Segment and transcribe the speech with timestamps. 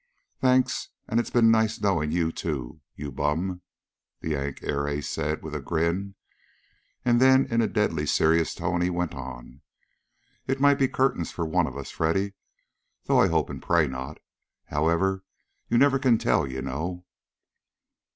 [0.39, 2.33] "Thanks, and it's been nice knowing you,
[2.95, 3.61] you bum!"
[4.19, 6.15] the Yank air ace said with a grin.
[7.05, 9.61] And then in a deadly serious tone he went on,
[10.47, 12.33] "It might be curtains for one of us, Freddy,
[13.03, 14.17] though I hope and pray not.
[14.69, 15.23] However,
[15.69, 17.05] you never can tell, you know."